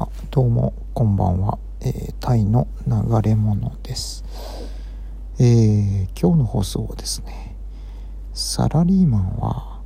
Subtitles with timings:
[0.00, 4.24] あどうもこんばんは、えー、タイの流れ者です、
[5.40, 7.56] えー、今日の放送はですね
[8.32, 9.80] サラリーマンは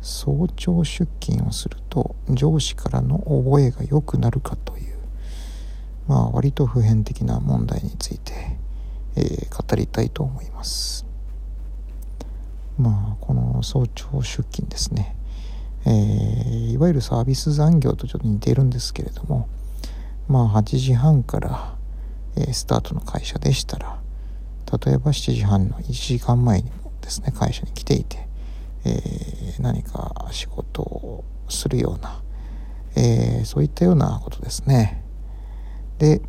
[0.00, 4.96] 早朝出勤をすると上司からの覚えが良くなるかという
[6.06, 8.32] まあ割と普遍的な問題について、
[9.16, 11.04] えー、語りたいと思います。
[12.78, 15.17] まあこの早朝出勤ですね。
[15.88, 19.48] えー、いわゆるサービス残業とちょっと似ているんですけれども
[20.28, 21.76] まあ8時半から、
[22.36, 23.98] え、スタートの会社でしたら
[24.84, 28.28] 例えば7時半の1時間前にもですね会社に来ていて、
[28.84, 32.22] えー、何か仕事をするような、
[32.94, 35.02] えー、そういったようなことですね
[35.96, 36.20] で、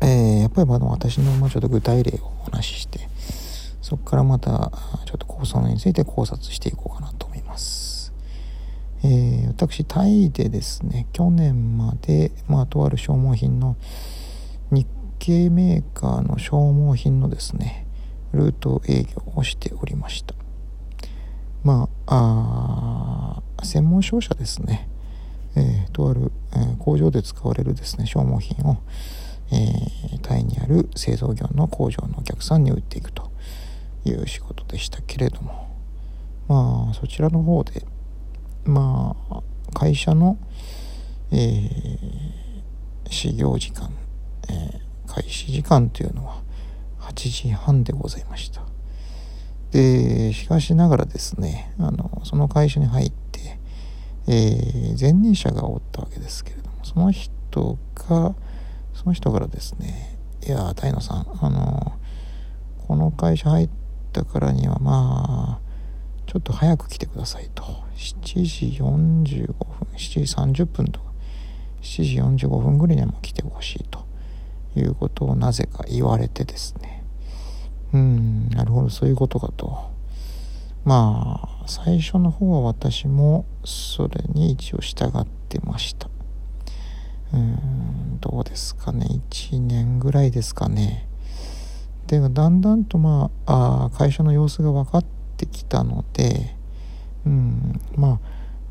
[0.00, 3.00] えー、やっぱりまだ私のまあちょっと具体例をお話しして
[3.82, 4.70] そこからまた
[5.06, 7.13] ちょっと構想について考察していこうかな。
[9.06, 13.76] えー、私、タイでですね、去年まで、まあ、とある消耗品の
[14.70, 14.88] 日
[15.18, 17.86] 系メーカーの消耗品のですね、
[18.32, 20.34] ルート営業をしておりました。
[21.62, 24.88] まあ、あ専門商社ですね、
[25.54, 28.78] えー、とある、えー、工場で使われるですね、消耗品を、
[29.52, 33.30] えー、タイにある製造業の工場のお客さんに売っていくと
[34.06, 35.68] いう仕事でしたけれども、
[36.48, 37.84] まあそちらの方で
[38.64, 40.38] まあ会社の、
[41.30, 43.90] えー、始業時間、
[44.48, 46.42] えー、開始時間というのは
[47.00, 48.62] 8時半でございました。
[49.74, 53.58] でしかしながらですねあのその会社に入って、
[54.28, 57.76] えー、前任者がおったわけですけれどもその人
[58.08, 58.36] が
[58.94, 61.98] その人からですねいや大野さんあの
[62.86, 63.68] この会社入っ
[64.12, 65.63] たからにはまあ
[66.26, 67.62] ちょっと早く来てくださいと。
[67.96, 71.06] 7時45分7時30分とか。
[71.82, 74.04] 7時45分ぐらいにも来てほしいと。
[74.76, 77.04] いうことをなぜか言われてですね。
[77.92, 78.90] うんなるほど。
[78.90, 79.92] そういうことかと。
[80.84, 86.08] まあ最初の方は私もそれに一応従ってました。
[87.32, 89.06] うんどうですかね。
[89.30, 91.06] 1年ぐらいですかね。
[92.06, 96.56] でだんだんとまああ会社の様子が分かってってきたので、
[97.26, 98.20] うん、ま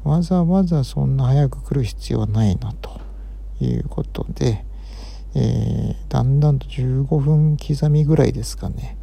[0.05, 3.01] あわざわざそんな早く来る必要はないなと
[3.59, 4.65] いうことで、
[5.35, 8.97] えー、だんだんと15分刻みぐらいですかね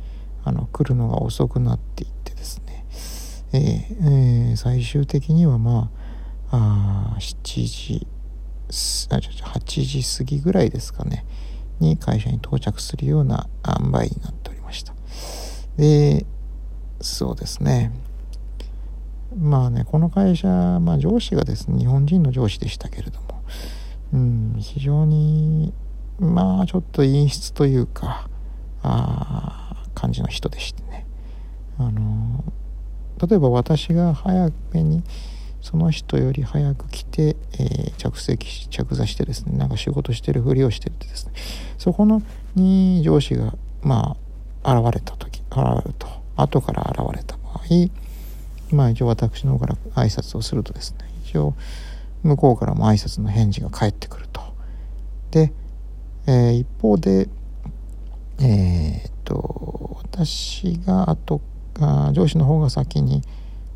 [0.44, 2.84] あの来るのが遅くなっていってですね、
[3.52, 5.90] えーえー、最終的にはま
[6.50, 8.06] ああ7時
[9.10, 11.24] あ8時過ぎぐらいですかね
[11.80, 13.48] に会社に到着するような
[13.80, 14.94] 塩梅になっておりました。
[15.76, 16.26] で
[17.00, 17.92] そうですね。
[19.36, 23.42] まあねこの会社、まあ、上司がですね日本人の上司でしたけれども、
[24.12, 25.72] うん、非常に
[26.18, 28.28] まあちょっと陰湿というか
[28.82, 31.06] あ感じの人でしてね。
[31.78, 32.44] あの
[33.26, 35.02] 例えば私が早めに
[35.60, 41.32] その人より早く来て、えー、着席着座してですねなんか仕事してるふりをしててですね
[41.78, 42.22] そこの
[42.54, 44.16] に上司がま
[44.62, 46.19] あ現れた時現れると。
[46.42, 51.54] 後から現れた場合まあ一応私の方から挨拶をするとですね一応
[52.22, 54.42] 向こうからも挨拶の返事が返ってくると。
[55.30, 55.52] で、
[56.26, 57.28] えー、一方で
[58.40, 61.40] えー、っと私が後
[61.80, 63.22] あ上司の方が先に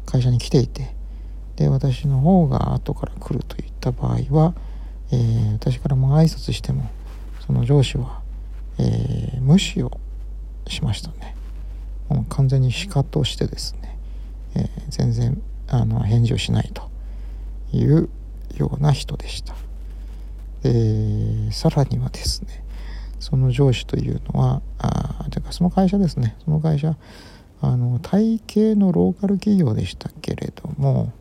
[0.07, 0.95] 会社に来ていて
[1.57, 4.55] で私の方が後から来るといった場合は、
[5.13, 6.91] えー、私からも挨拶しても
[7.47, 8.21] その上司は、
[8.79, 10.01] えー、無視を
[10.67, 11.37] しましたね。
[12.09, 13.99] もう完全にシカとしてですね、
[14.57, 16.91] えー、全然あの返事をしないと
[17.73, 18.09] いう
[18.57, 19.55] ような人でした。
[20.63, 22.65] でさらにはですね
[23.21, 26.97] その上司というのはあというかその会社ですねその会社
[27.61, 31.13] あの体系のローカル企業でしたけれども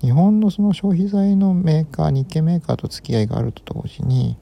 [0.00, 4.36] 日本のその消費財のメーカー日系メーカーと付き合いがあると同時に、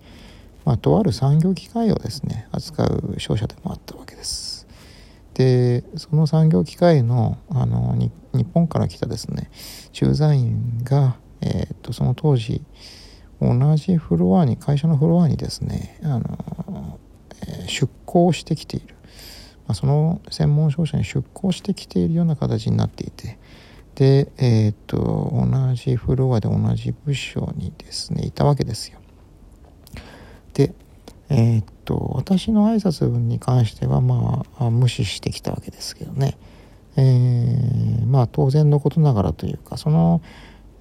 [0.64, 4.42] まあ、とある産業機械をですね扱う商社でもあったわけです。
[5.34, 8.12] でその産業機械のあの日
[8.52, 9.50] 本から来たですね
[9.93, 12.62] 駐在員が、えー、とその当時
[13.40, 16.99] 同じフロアに会社のフロアにですねあの、
[17.46, 18.94] えー、出向してきている、
[19.67, 23.38] まあ、その専門商社に出向してきているような形になっていて
[23.94, 28.99] で、えーと、と同じフロアで同じ部署にですねいたわけですよ。
[30.55, 30.75] で
[31.34, 36.37] えー、っと私の挨拶に関してはまあ無視してきたわけですけどね、
[36.96, 40.20] えー、まあ当然のことながらというかその、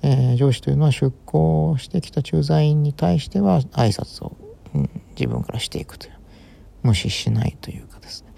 [0.02, 4.36] えー、上司というのは出向してきた駐在員に対しては挨拶を、
[4.76, 6.14] うん、自分からしていくという
[6.84, 8.34] 無視しないというかですね。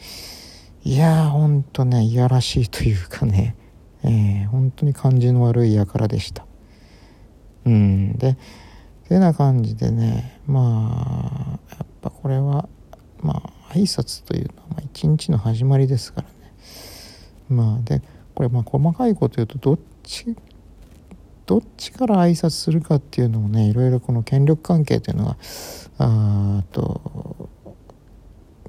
[0.83, 3.56] いやーほんとねいやらしいというかね、
[4.04, 6.45] えー、本当に感じの悪い輩でした。
[7.66, 8.38] うんで
[9.09, 11.53] てな感じでねまあ
[12.24, 12.70] これは
[13.22, 16.54] まあ挨拶というのはまあ一日の始まりですからね。
[17.50, 18.02] まあで
[18.34, 20.34] これまあ細かいこと言うとどっち
[21.46, 25.38] どっちから挨拶するかっていうのもねいろいろこの権力関係というのが
[25.98, 27.50] あと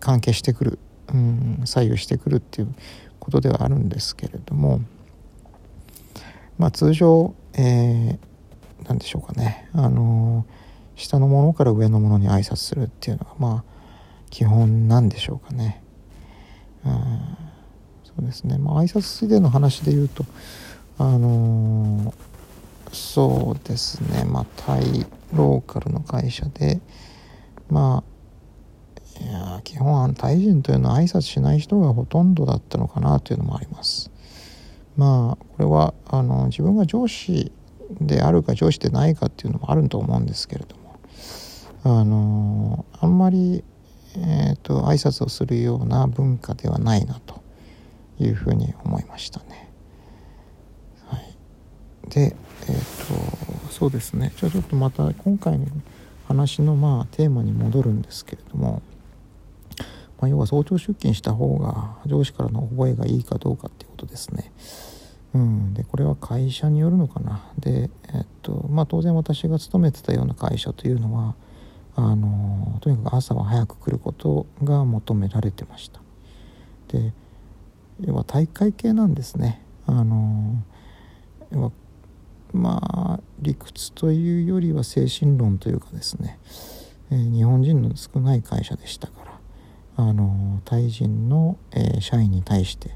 [0.00, 0.78] 関係してくる、
[1.12, 2.74] うん、左右してくるっていう
[3.20, 4.80] ことではあるんですけれども
[6.58, 8.18] まあ通常、えー、
[8.88, 9.68] 何でしょうかね。
[9.72, 10.44] あの
[10.96, 13.74] 下の者から上の者に挨拶するっていうのがまあ
[14.30, 15.82] 基本なんでしょうかね。
[16.84, 16.92] うん、
[18.04, 18.58] そうですね。
[18.58, 20.24] まあ挨拶ついでの話で言うと
[20.98, 22.14] あのー
[22.94, 24.24] そうですね。
[24.24, 25.04] まあタイ
[25.34, 26.80] ローカルの会社で
[27.68, 28.04] ま
[29.18, 34.10] あいや基本タイ人というのは挨拶しない人がほとんどだったのかなというのもあります。
[34.96, 37.50] まあこれはあの自分が上司
[38.00, 40.83] であるか上司でないかっていうのもあると思うんですけれども
[41.84, 43.62] あのあんまり
[44.16, 47.42] えーと、と挨拶をするような文化ではないなと
[48.20, 49.70] いうふうに思いましたね。
[51.06, 51.36] はい、
[52.10, 52.36] で
[52.68, 55.66] えっ、ー、とそうですねじゃあちょっとまた今回の
[56.28, 58.82] 話のまあテーマに戻るんですけれども、
[60.20, 64.52] まあ、要は早朝出勤した方が上司からの覚えがいいかどうかっていうことですね。
[65.34, 71.34] うん、でこれは会社によるのかなで、えっとまあ、当然私が勤めてたような会社というのは
[71.96, 76.00] あのとにかく朝は早く来ることが求められてました。
[76.88, 77.12] で
[78.00, 79.64] 要は体育会系なんですね。
[79.86, 80.62] あの
[81.52, 81.72] 要は
[82.52, 86.38] まあ理屈というよりは精神論というかですね、
[87.10, 89.24] えー、日本人の少ない会社でしたから。
[89.96, 92.90] あのタイ人の、えー、社員に対して、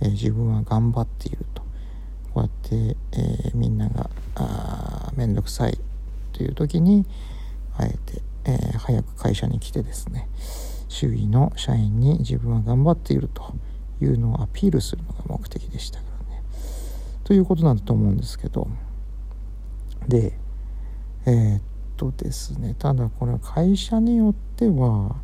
[0.00, 1.66] えー、自分は頑張っていると。
[2.32, 4.10] こうやって、えみんなが
[5.16, 5.78] 面倒くさい
[6.34, 7.06] という時に
[7.78, 10.28] あえて、え早く会社に来てですね
[10.88, 13.54] 周囲の社員に自分は頑張っていると
[14.00, 16.42] いうのをアピールするのが目的でしたからね。
[17.24, 18.68] ということなんだと思うんですけど
[20.06, 20.38] で
[21.26, 21.62] えー、っ
[21.96, 25.16] とですねただこれは会社によっては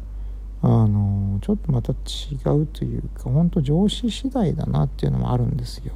[0.63, 5.95] あのちょっとまた違うというか本当上司次第だなっていうのもあるんですよ。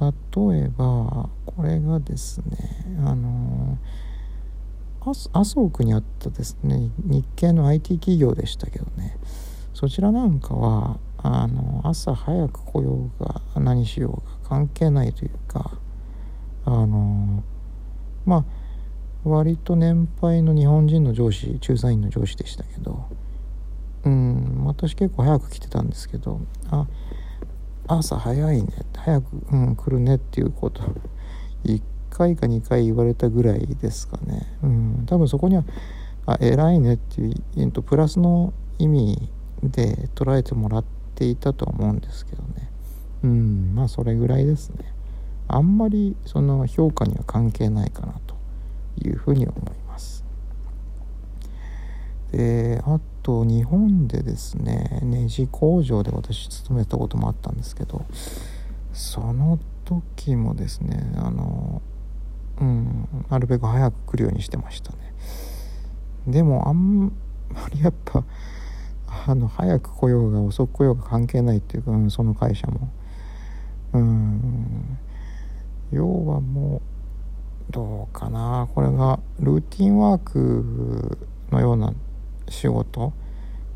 [0.00, 3.78] 例えばこれがですねあの
[5.32, 9.18] 麻生区にあったですね日系の IT 企業でしたけどね。
[9.74, 15.78] そちらなんかはあの朝早く来ようが何しようが関係ないというか
[16.64, 17.42] あの
[18.24, 18.44] まあ
[19.24, 23.04] 割と年配の日本人の上司駐在員の上司でしたけど
[24.04, 26.40] うん私結構早く来てたんですけど
[26.70, 26.86] あ
[27.88, 30.82] 朝早いね早く、うん、来るねっていうこと
[31.64, 31.82] 1
[32.16, 34.46] 回か2回言われたぐらいですかね。
[34.62, 35.04] うん。
[35.06, 35.64] 多分そこには
[36.26, 39.30] あ偉いねっていう、えっと、プラスの意味
[39.62, 40.84] で捉えてもらっ
[41.14, 42.70] ていたとは思うんですけどね。
[43.24, 43.74] うん。
[43.74, 44.94] まあそれぐらいですね。
[45.48, 48.34] あんまりその評価には関係ないかなと
[49.02, 50.24] いうふうに思います。
[52.32, 58.04] であと日本でですねネジ工場で私勤めたこともあったんですけど
[58.92, 61.80] その時もですねあの
[62.60, 63.08] うん。
[63.30, 64.98] なるべく早く来るようにしてましたね。
[66.26, 68.24] でもあんまりやっぱ
[69.26, 72.88] あの早く来ようが遅く来ようが関係ないっていうか、うん、その会社も。
[73.92, 74.98] うん。
[75.92, 76.82] 要はも
[77.68, 78.68] うどうかな。
[78.74, 81.18] これがルーティンワーク
[81.50, 81.92] のような
[82.48, 83.12] 仕事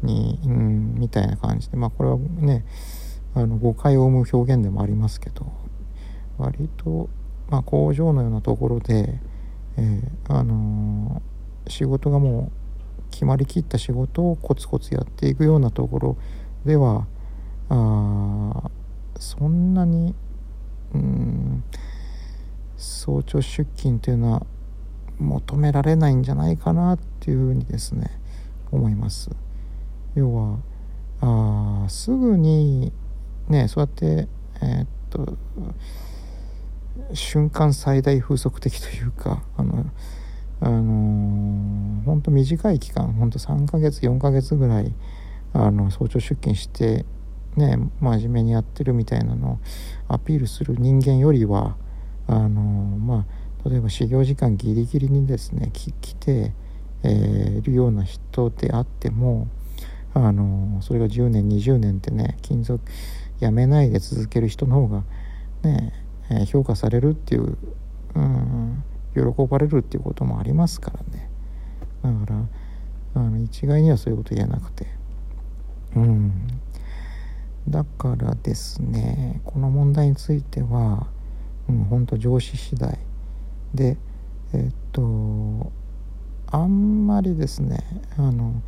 [0.02, 1.76] に、うん、みたいな感じで。
[1.76, 2.64] まあこれはね
[3.34, 5.52] あの誤解を生む表現でもありますけど
[6.38, 7.08] 割と、
[7.48, 9.18] まあ、工場のようなところで、
[9.76, 16.16] えー、あのー、仕事がもう決まりきった仕事をコツコツやっていくようなところ
[16.64, 17.06] では
[17.70, 18.70] あ
[19.18, 20.14] そんなに
[20.94, 21.64] うん
[22.76, 24.46] 早朝出勤というのは
[25.18, 28.20] 求められないんじゃないかなっていうふうにですね
[28.70, 29.30] 思います。
[30.14, 30.58] 要は
[31.20, 32.92] あすぐに
[33.48, 34.28] ねそうやって
[34.62, 35.36] えー、っと
[37.14, 39.86] 瞬間最大風速的というかあの
[40.60, 44.92] あのー、ほんと短い期間ほんと3ヶ月4ヶ月ぐらい
[45.52, 47.04] あの早朝出勤して
[47.56, 49.58] ね真面目にやってるみたいなのを
[50.08, 51.76] アピールする人間よりは
[52.26, 53.26] あのま
[53.64, 56.52] あ例えば始業時間ギリギリにですね来て、
[57.02, 59.48] えー、いるような人であっても
[60.14, 62.84] あのそれが10年20年ってね勤続
[63.40, 65.04] やめないで続ける人の方が
[65.62, 65.92] ね、
[66.30, 67.56] え、評価されるっていう、
[68.14, 68.82] うん、
[69.14, 71.30] 喜ばれるっていうこともありますからね。
[72.02, 72.32] だか
[73.14, 74.86] らあの一概にはそういうこと言えなくて。
[75.96, 76.32] うん。
[77.68, 81.06] だからですねこの問題については、
[81.68, 82.98] うん、本当上司次第。
[83.74, 83.98] で
[84.54, 85.72] えっと
[86.46, 87.84] あんまりですね
[88.16, 88.62] あの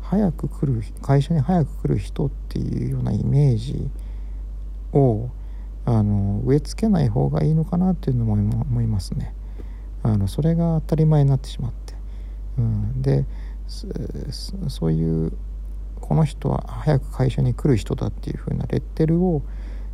[0.00, 3.90] 早く来る会社に早く来る人っていうようなイメージ
[4.92, 5.28] を
[5.88, 9.34] あの植え付けない方がいいのかなっていうのも思いますね。
[10.02, 11.94] あのそれが当たり前になってしまって、
[12.58, 13.24] うん、で
[13.66, 15.32] そういう
[16.02, 19.42] この人は早く会社に来る人だっていうふうなレッテルを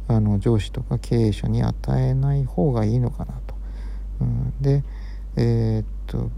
[0.08, 3.54] あの上司とか経営者に与えない方がいいのかなと。
[4.20, 4.82] うん、で
[5.36, 6.28] えー、っと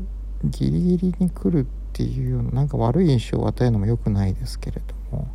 [0.44, 5.28] ギリギリに来るっていうようななんか悪い印象を与えるのも良くないですけれども、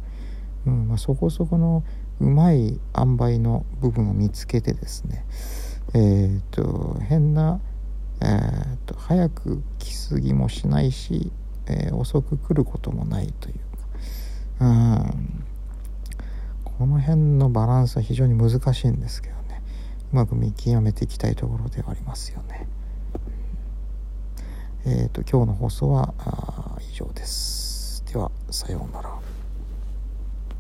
[0.68, 0.88] うん。
[0.90, 1.84] まあ、そこそこの
[2.22, 5.26] うまい塩梅の部分を見つけてですね
[5.94, 7.60] えー、っと変な、
[8.22, 11.32] えー、っと早く来すぎもしないし、
[11.68, 13.56] えー、遅く来ることもないという
[14.60, 15.44] か、うん、
[16.64, 19.62] この辺のバランスは非常に難しいんですけどね
[20.14, 22.68] うまく見極めていきたいところではありますよね。
[24.84, 26.14] えーと、今日の放送は
[26.92, 28.04] 以上です。
[28.12, 29.31] ではさようなら。